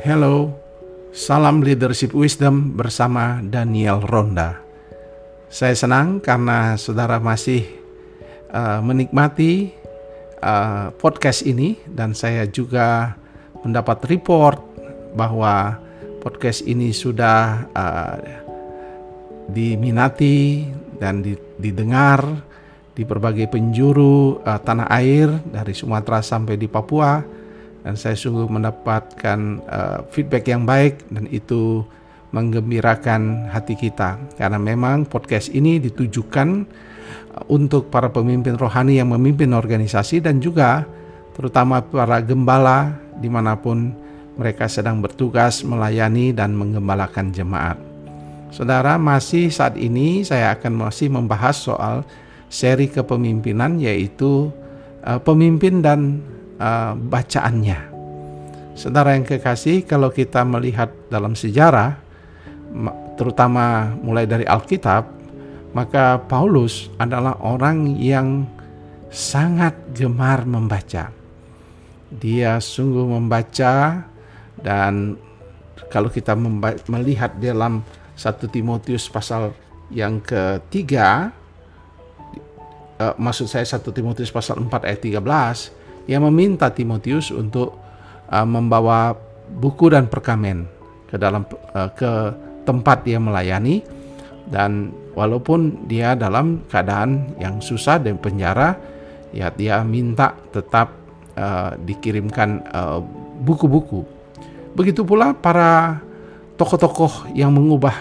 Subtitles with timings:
[0.00, 0.48] Hello,
[1.12, 4.56] salam leadership wisdom bersama Daniel Ronda.
[5.52, 7.68] Saya senang karena saudara masih
[8.48, 9.76] uh, menikmati
[10.40, 13.12] uh, podcast ini dan saya juga
[13.60, 14.64] mendapat report
[15.12, 15.76] bahwa
[16.24, 18.16] podcast ini sudah uh,
[19.52, 20.64] diminati
[20.96, 21.20] dan
[21.60, 22.24] didengar
[22.96, 27.39] di berbagai penjuru uh, tanah air dari Sumatera sampai di Papua
[27.80, 31.84] dan saya sungguh mendapatkan uh, feedback yang baik dan itu
[32.30, 36.48] menggembirakan hati kita karena memang podcast ini ditujukan
[37.34, 40.84] uh, untuk para pemimpin rohani yang memimpin organisasi dan juga
[41.34, 43.96] terutama para gembala di mana pun
[44.40, 47.76] mereka sedang bertugas melayani dan menggembalakan jemaat.
[48.50, 52.02] Saudara, masih saat ini saya akan masih membahas soal
[52.50, 54.50] seri kepemimpinan yaitu
[55.06, 56.18] uh, pemimpin dan
[56.60, 57.90] uh, bacaannya.
[58.76, 61.98] Saudara yang kekasih, kalau kita melihat dalam sejarah,
[63.18, 65.04] terutama mulai dari Alkitab,
[65.74, 68.46] maka Paulus adalah orang yang
[69.10, 71.10] sangat gemar membaca.
[72.10, 74.06] Dia sungguh membaca
[74.62, 75.18] dan
[75.90, 76.38] kalau kita
[76.86, 77.82] melihat dalam
[78.14, 79.50] 1 Timotius pasal
[79.90, 81.34] yang ketiga,
[83.02, 87.76] uh, maksud saya 1 Timotius pasal 4 ayat 13, yang meminta Timotius untuk
[88.30, 89.12] uh, membawa
[89.50, 90.64] buku dan perkamen
[91.10, 91.42] ke dalam
[91.74, 92.10] uh, ke
[92.62, 93.82] tempat dia melayani
[94.46, 98.78] dan walaupun dia dalam keadaan yang susah dan penjara
[99.34, 100.94] ya dia minta tetap
[101.34, 102.98] uh, dikirimkan uh,
[103.42, 104.02] buku-buku.
[104.74, 105.98] Begitu pula para
[106.54, 107.96] tokoh-tokoh yang mengubah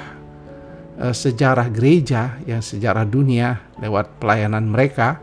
[1.01, 5.21] uh, sejarah gereja, yang sejarah dunia lewat pelayanan mereka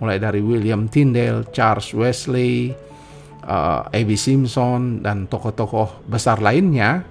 [0.00, 2.72] mulai dari William Tyndale, Charles Wesley,
[3.44, 4.16] uh, A.B.
[4.16, 7.04] Simpson, dan tokoh-tokoh besar lainnya,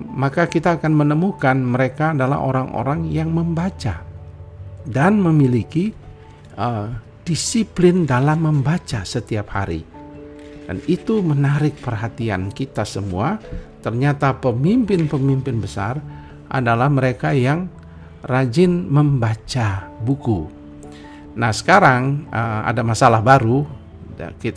[0.00, 4.02] maka kita akan menemukan mereka adalah orang-orang yang membaca
[4.88, 5.92] dan memiliki
[6.56, 6.88] uh,
[7.22, 9.84] disiplin dalam membaca setiap hari.
[10.64, 13.36] Dan itu menarik perhatian kita semua.
[13.84, 16.00] Ternyata pemimpin-pemimpin besar
[16.48, 17.68] adalah mereka yang
[18.24, 20.63] rajin membaca buku
[21.34, 23.66] Nah sekarang uh, ada masalah baru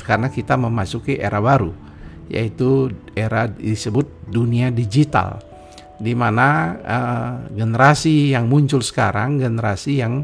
[0.05, 1.73] karena kita memasuki era baru
[2.29, 5.41] yaitu era disebut dunia digital
[5.97, 10.21] di mana uh, generasi yang muncul sekarang generasi yang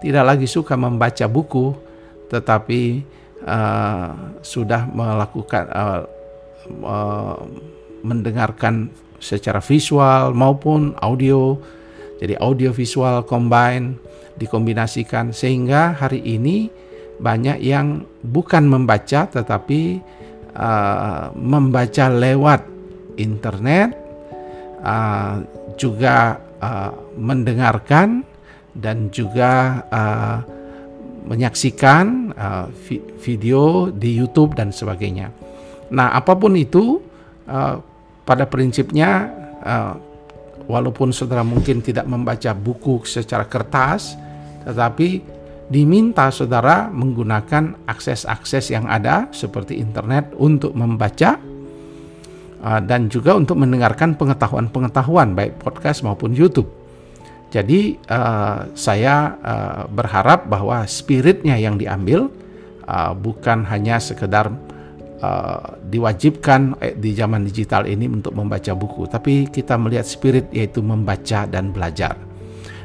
[0.00, 1.76] tidak lagi suka membaca buku
[2.32, 3.04] tetapi
[3.44, 6.00] uh, sudah melakukan uh,
[6.80, 7.36] uh,
[8.00, 8.88] mendengarkan
[9.20, 11.60] secara visual maupun audio.
[12.20, 13.96] Jadi audio visual combine
[14.40, 16.72] dikombinasikan sehingga hari ini
[17.20, 20.00] banyak yang bukan membaca tetapi
[20.56, 22.64] uh, membaca lewat
[23.20, 23.92] internet
[24.80, 25.44] uh,
[25.76, 28.24] juga uh, mendengarkan
[28.72, 30.40] dan juga uh,
[31.28, 35.28] menyaksikan uh, vi video di YouTube dan sebagainya.
[35.92, 36.96] Nah, apa pun itu
[37.44, 37.76] uh,
[38.24, 39.28] pada prinsipnya
[39.60, 39.94] uh,
[40.64, 44.16] walaupun saudara mungkin tidak membaca buku secara kertas
[44.64, 45.40] tetapi
[45.70, 51.38] diminta saudara menggunakan akses-akses yang ada seperti internet untuk membaca
[52.66, 56.66] uh, dan juga untuk mendengarkan pengetahuan-pengetahuan baik podcast maupun YouTube.
[57.54, 62.28] Jadi uh, saya uh, berharap bahwa spiritnya yang diambil
[63.22, 64.50] bukan hanya sekedar
[65.86, 71.70] diwajibkan di zaman digital ini untuk membaca buku, tapi kita melihat spirit yaitu membaca dan
[71.70, 72.18] belajar.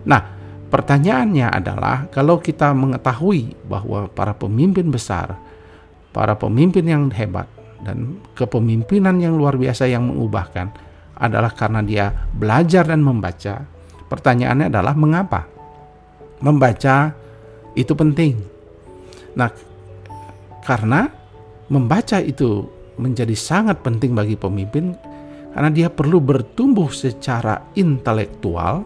[0.06, 0.35] Nah,
[0.76, 5.40] Pertanyaannya adalah kalau kita mengetahui bahwa para pemimpin besar,
[6.12, 7.48] para pemimpin yang hebat
[7.80, 10.76] dan kepemimpinan yang luar biasa yang mengubahkan
[11.16, 13.64] adalah karena dia belajar dan membaca.
[14.12, 15.48] Pertanyaannya adalah mengapa?
[16.44, 17.16] Membaca
[17.72, 18.36] itu penting.
[19.40, 19.48] Nah,
[20.60, 21.08] karena
[21.72, 22.68] membaca itu
[23.00, 24.92] menjadi sangat penting bagi pemimpin
[25.56, 28.84] karena dia perlu bertumbuh secara intelektual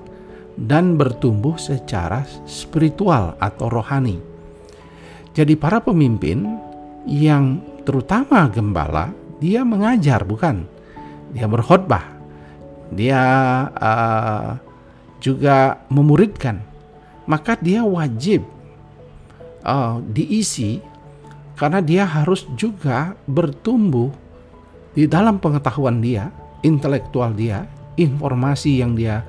[0.59, 4.19] dan bertumbuh secara spiritual atau rohani.
[5.31, 6.44] Jadi para pemimpin
[7.07, 10.67] yang terutama gembala, dia mengajar bukan?
[11.31, 12.03] Dia berkhotbah.
[12.91, 13.21] Dia
[13.71, 14.59] uh,
[15.23, 16.59] juga memuridkan.
[17.29, 18.44] Maka dia wajib
[19.63, 20.81] uh, diisi
[21.56, 24.11] karena dia harus juga bertumbuh
[24.97, 26.33] di dalam pengetahuan dia,
[26.65, 29.21] intelektual dia, informasi yang dia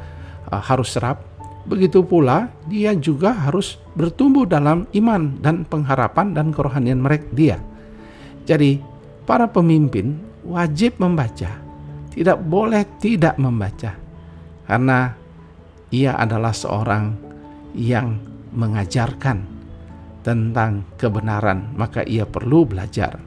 [0.58, 1.22] harus serap,
[1.70, 7.58] begitu pula dia juga harus bertumbuh dalam iman dan pengharapan dan kerohanian mereka dia.
[8.48, 8.82] Jadi
[9.22, 11.62] para pemimpin wajib membaca
[12.10, 13.94] tidak boleh tidak membaca
[14.66, 15.14] karena
[15.94, 17.14] ia adalah seorang
[17.74, 18.18] yang
[18.50, 19.46] mengajarkan
[20.20, 23.18] tentang kebenaran, maka ia perlu belajar.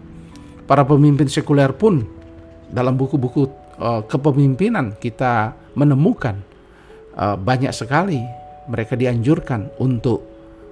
[0.64, 2.04] Para pemimpin sekuler pun
[2.72, 3.44] dalam buku-buku
[3.80, 6.40] uh, kepemimpinan kita menemukan
[7.18, 8.22] uh, banyak sekali
[8.70, 10.24] mereka dianjurkan untuk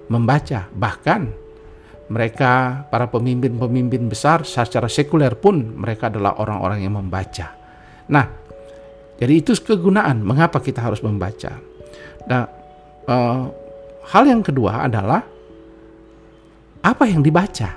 [0.07, 1.31] membaca, bahkan
[2.11, 7.55] mereka para pemimpin-pemimpin besar secara sekuler pun mereka adalah orang-orang yang membaca.
[8.11, 8.27] Nah,
[9.15, 11.55] jadi itu kegunaan mengapa kita harus membaca.
[12.27, 12.43] Nah,
[13.07, 13.47] uh,
[14.11, 15.23] hal yang kedua adalah
[16.83, 17.69] apa yang dibaca.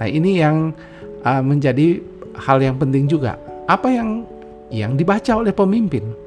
[0.00, 0.72] Nah, ini yang
[1.20, 2.00] uh, menjadi
[2.40, 3.36] hal yang penting juga.
[3.68, 4.24] Apa yang
[4.72, 6.21] yang dibaca oleh pemimpin?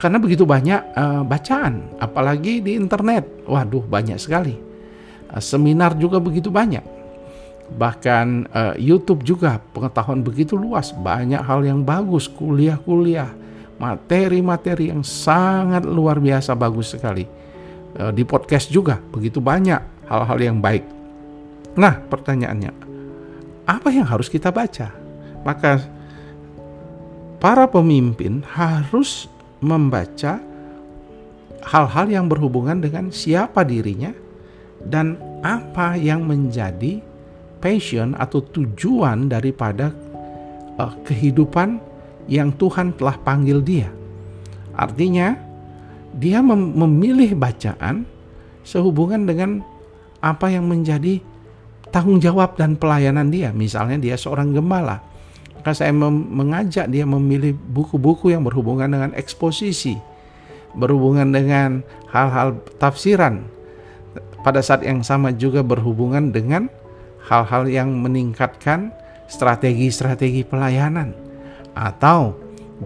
[0.00, 3.44] Karena begitu banyak uh, bacaan, apalagi di internet.
[3.44, 4.70] Waduh, banyak sekali
[5.30, 6.82] Eh, seminar juga begitu banyak.
[7.70, 13.30] Bahkan uh, YouTube juga pengetahuan begitu luas, banyak hal yang bagus, kuliah-kuliah,
[13.78, 17.22] materi-materi yang sangat luar biasa bagus sekali.
[17.94, 19.78] Uh, di podcast juga begitu banyak
[20.10, 20.82] hal-hal yang baik.
[21.78, 22.74] Nah, pertanyaannya,
[23.70, 24.90] apa yang harus kita baca?
[25.46, 25.86] Maka
[27.38, 29.30] para pemimpin harus
[29.60, 30.40] membaca
[31.60, 34.12] hal-hal yang berhubungan dengan siapa dirinya,
[34.80, 37.04] dan apa yang menjadi
[37.60, 39.92] passion atau tujuan daripada
[40.80, 41.76] uh, kehidupan
[42.28, 43.92] yang Tuhan telah panggil dia.
[44.72, 45.36] Artinya,
[46.16, 48.08] dia mem memilih bacaan
[48.64, 49.60] sehubungan dengan
[50.24, 51.20] apa yang menjadi
[51.92, 53.52] tanggung jawab dan pelayanan dia.
[53.52, 55.04] Misalnya dia seorang gembala,
[55.60, 60.00] maka saya mengajak dia memilih buku-buku yang berhubungan dengan eksposisi,
[60.72, 63.44] berhubungan dengan hal-hal tafsiran,
[64.40, 66.72] pada saat yang sama juga berhubungan dengan
[67.28, 68.88] hal-hal yang meningkatkan
[69.28, 71.12] strategi-strategi pelayanan
[71.76, 72.32] atau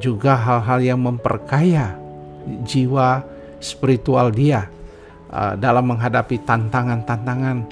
[0.03, 1.94] juga hal-hal yang memperkaya
[2.67, 3.23] jiwa
[3.62, 4.67] spiritual dia
[5.31, 7.65] uh, dalam menghadapi tantangan-tantangan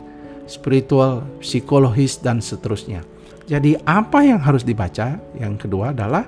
[0.46, 3.12] spiritual, psikologis dan seterusnya.
[3.46, 5.18] Jadi apa yang harus dibaca?
[5.34, 6.24] Yang kedua adalah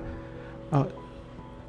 [0.75, 0.87] uh,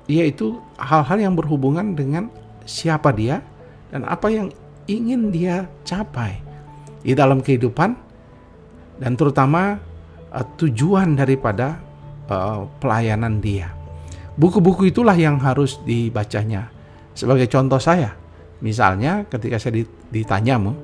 [0.06, 2.30] yaitu hal-hal yang berhubungan dengan
[2.66, 3.42] siapa dia
[3.90, 4.50] dan apa yang
[4.86, 6.38] ingin dia capai
[7.02, 7.94] di dalam kehidupan
[8.98, 9.78] dan terutama
[10.34, 11.78] uh, tujuan daripada
[12.30, 13.70] uh, pelayanan dia.
[14.36, 16.68] Buku-buku itulah yang harus dibacanya.
[17.16, 18.12] Sebagai contoh saya,
[18.60, 19.80] misalnya ketika saya
[20.12, 20.76] ditanyamu,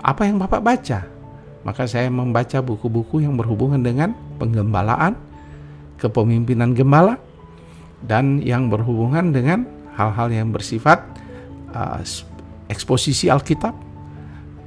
[0.00, 1.17] apa yang Bapak baca?
[1.68, 5.20] Maka saya membaca buku-buku yang berhubungan dengan penggembalaan,
[6.00, 7.20] kepemimpinan gembala,
[8.00, 11.04] dan yang berhubungan dengan hal-hal yang bersifat
[11.76, 12.00] uh,
[12.72, 13.76] eksposisi Alkitab.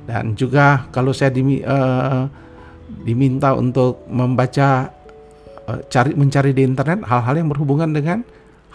[0.06, 2.30] Dan juga kalau saya dimi, uh,
[3.02, 4.94] diminta untuk membaca
[5.66, 8.22] uh, cari mencari di internet hal-hal yang berhubungan dengan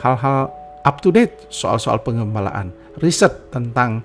[0.03, 0.51] hal-hal
[0.83, 4.03] up to date soal-soal pengembalaan, riset tentang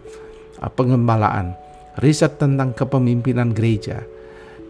[0.62, 1.58] uh, pengembalaan,
[2.00, 4.06] riset tentang kepemimpinan gereja.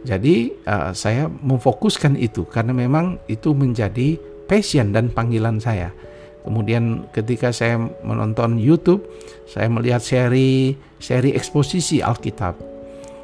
[0.01, 4.17] Jadi uh, saya memfokuskan itu karena memang itu menjadi
[4.49, 5.93] passion dan panggilan saya
[6.41, 9.05] Kemudian ketika saya menonton YouTube,
[9.45, 12.57] saya melihat seri seri eksposisi Alkitab.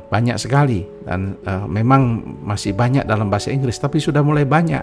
[0.07, 4.79] Banyak sekali dan uh, memang masih banyak dalam bahasa Inggris tapi sudah mulai banyak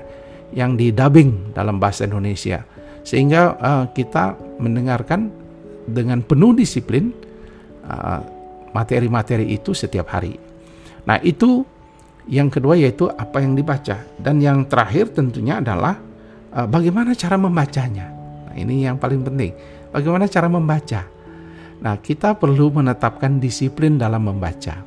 [0.53, 2.61] yang di dubbing dalam bahasa Indonesia.
[3.07, 5.33] Sehingga uh, kita mendengarkan
[5.85, 7.12] dengan penuh disiplin
[7.85, 8.21] eh,
[8.75, 10.37] materi-materi itu setiap hari.
[11.07, 11.62] Nah, itu
[12.26, 15.97] yang kedua yaitu apa yang dibaca dan yang terakhir tentunya adalah
[16.52, 18.14] uh, bagaimana cara membacanya
[18.54, 19.52] ini yang paling penting.
[19.90, 21.07] Bagaimana cara membaca?
[21.83, 24.81] Nah, kita perlu menetapkan disiplin dalam membaca.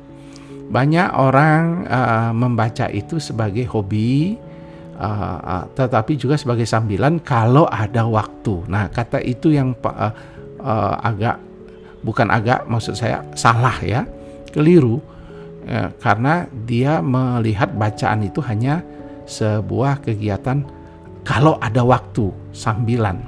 [0.68, 4.36] Banyak orang uh, membaca itu sebagai hobi,
[5.00, 8.68] uh, uh, tetapi juga sebagai sambilan kalau ada waktu.
[8.68, 10.12] Nah, kata itu yang uh,
[10.60, 11.40] uh, agak
[12.02, 14.06] bukan agak, maksud saya salah ya,
[14.50, 14.98] keliru,
[15.68, 18.82] uh, karena dia melihat bacaan itu hanya
[19.28, 20.64] sebuah kegiatan
[21.26, 23.20] kalau ada waktu sambilan.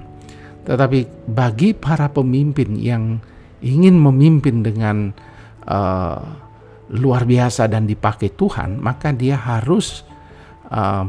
[0.65, 3.21] Tetapi bagi para pemimpin yang
[3.61, 5.13] ingin memimpin dengan
[5.69, 6.21] uh,
[6.91, 10.03] luar biasa dan dipakai Tuhan, maka dia harus
[10.73, 11.05] uh,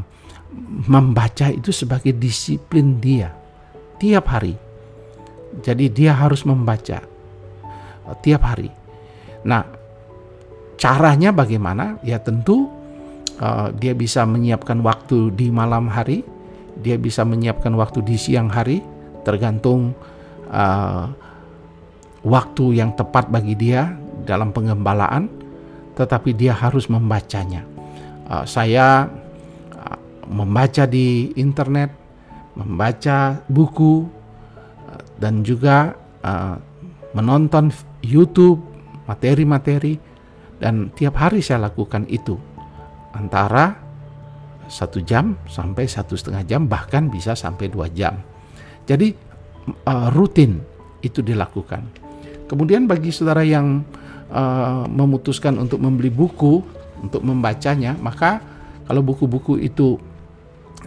[0.87, 3.31] membaca itu sebagai disiplin dia
[3.97, 4.55] tiap hari.
[5.63, 7.10] Jadi dia harus membaca
[8.19, 8.69] tiap hari.
[9.47, 9.65] Nah,
[10.81, 11.97] caranya bagaimana?
[12.01, 12.69] Ya tentu
[13.41, 16.25] uh, dia bisa menyiapkan waktu di malam hari,
[16.81, 18.81] dia bisa menyiapkan waktu di siang hari,
[19.21, 19.93] tergantung
[20.49, 21.09] uh,
[22.25, 23.93] waktu yang tepat bagi dia
[24.25, 25.29] dalam pengembalaan,
[25.97, 27.65] tetapi dia harus membacanya.
[28.29, 29.09] Uh, saya
[29.73, 29.97] uh,
[30.29, 31.93] membaca di internet,
[32.57, 34.05] membaca buku,
[34.89, 36.57] uh, dan juga uh,
[37.11, 38.61] menonton YouTube,
[39.05, 39.97] materi-materi,
[40.61, 42.37] dan tiap hari saya lakukan itu
[43.17, 43.77] antara
[44.71, 48.21] satu jam sampai satu setengah jam bahkan bisa sampai dua jam.
[48.87, 49.11] Jadi
[49.89, 50.61] uh, rutin
[51.03, 51.83] itu dilakukan.
[52.47, 53.83] Kemudian bagi saudara yang
[54.31, 56.63] uh, memutuskan untuk membeli buku
[57.01, 58.39] untuk membacanya, maka
[58.85, 59.97] kalau buku-buku itu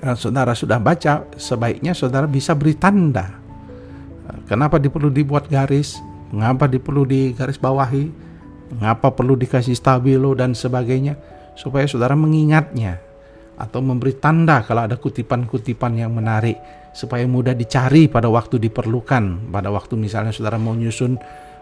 [0.01, 3.43] uh, saudara sudah baca, sebaiknya saudara bisa beri tanda.
[4.49, 6.01] Kenapa perlu dibuat garis?
[6.35, 8.11] Mengapa perlu digaris bawahi?
[8.75, 11.15] Mengapa perlu dikasih stabilo dan sebagainya?
[11.55, 12.99] Supaya saudara mengingatnya
[13.55, 16.59] atau memberi tanda kalau ada kutipan-kutipan yang menarik.
[16.91, 19.55] Supaya mudah dicari pada waktu diperlukan.
[19.55, 21.15] Pada waktu misalnya saudara mau nyusun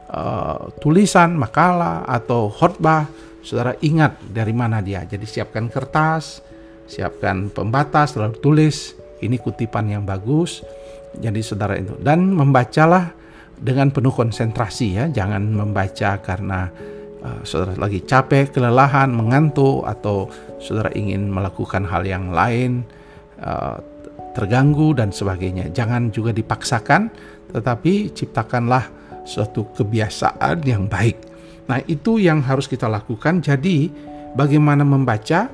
[0.09, 3.05] uh, tulisan makalah atau khotbah
[3.45, 5.05] saudara ingat dari mana dia.
[5.05, 6.53] Jadi siapkan kertas
[6.93, 8.93] siapkan pembatas lalu tulis.
[9.23, 10.61] Ini kutipan yang bagus.
[11.15, 11.95] Jadi saudara itu.
[11.97, 13.15] Dan membacalah
[13.63, 16.67] dengan penuh konsentrasi ya jangan membaca karena
[17.23, 20.29] uh, saudara lagi capek, kelelahan, mengantuk, atau
[20.59, 22.83] saudara ingin melakukan hal yang lain,
[23.41, 23.79] uh,
[24.35, 25.71] terganggu dan sebagainya.
[25.71, 27.09] Jangan juga dipaksakan,
[27.55, 28.91] tetapi ciptakanlah
[29.23, 31.17] suatu kebiasaan yang baik.
[31.71, 33.39] Nah, itu yang harus kita lakukan.
[33.39, 33.89] Jadi,
[34.35, 35.49] bagaimana membaca?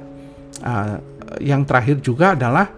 [0.59, 0.99] Uh,
[1.45, 2.73] yang terakhir juga adalah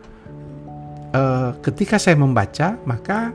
[1.15, 3.31] uh, ketika saya membaca, maka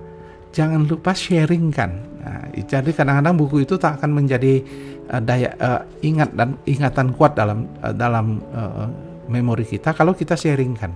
[0.56, 1.92] jangan lupa sharingkan.
[2.24, 4.64] Nah, jadi kadang-kadang buku itu tak akan menjadi
[5.12, 8.88] uh, daya uh, ingat dan ingatan kuat dalam uh, dalam uh,
[9.28, 10.96] memori kita kalau kita sharingkan.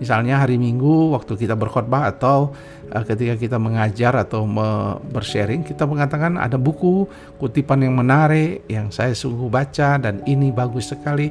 [0.00, 2.56] Misalnya hari Minggu waktu kita berkhotbah atau
[2.88, 7.04] uh, ketika kita mengajar atau me bersharing kita mengatakan ada buku
[7.36, 11.28] kutipan yang menarik yang saya sungguh baca dan ini bagus sekali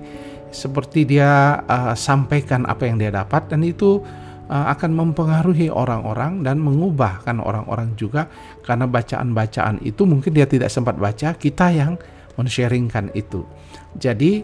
[0.53, 4.05] seperti dia uh, sampaikan apa yang dia dapat dan itu
[4.49, 8.25] akan mempengaruhi orang-orang dan mengubahkan orang-orang juga.
[8.65, 11.93] Karena bacaan-bacaan itu mungkin dia tidak sempat baca kita yang
[12.33, 13.45] men-sharingkan itu.
[13.93, 14.41] Jadi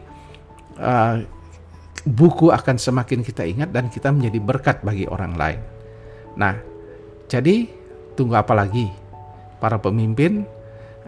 [0.78, 1.26] uh,
[2.06, 5.62] buku akan semakin kita ingat dan kita menjadi berkat bagi orang lain.
[6.38, 6.54] Nah
[7.26, 7.66] jadi
[8.14, 8.86] tunggu apa lagi?
[9.58, 10.46] Para pemimpin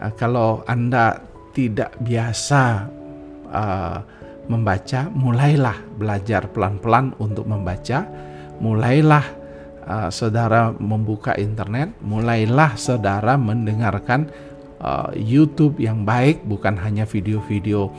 [0.02, 1.22] uh, kalau anda
[1.54, 2.94] tidak biasa
[4.44, 8.04] membaca, mulailah belajar pelan-pelan untuk membaca
[8.58, 9.24] mulailah
[9.86, 14.28] uh, saudara membuka internet, mulailah saudara mendengarkan
[14.82, 17.90] uh, YouTube yang baik, bukan hanya video-video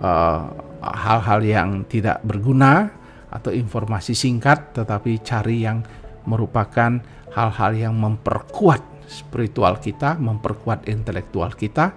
[0.00, 0.42] uh,
[0.84, 2.92] hal-hal yang tidak berguna
[3.32, 5.82] atau informasi singkat, tetapi cari yang
[6.28, 7.00] merupakan
[7.34, 11.92] hal-hal yang memperkuat spiritual kita, memperkuat intelektual kita,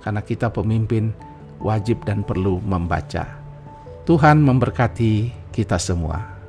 [0.00, 1.12] karena kita pemimpin
[1.60, 3.38] wajib dan perlu membaca.
[4.08, 5.12] Tuhan memberkati
[5.52, 6.39] kita semua.